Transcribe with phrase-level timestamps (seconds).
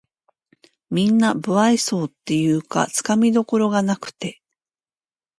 [0.89, 4.41] なんか無愛想っていうかつかみどころがなくて